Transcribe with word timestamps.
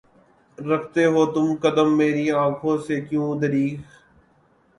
رکھتے 0.57 1.03
ہو 1.05 1.25
تم 1.33 1.47
قدم 1.61 1.87
میری 1.97 2.25
آنکھوں 2.43 2.77
سے 2.85 2.95
کیوں 3.01 3.29
دریغ؟ 3.41 3.75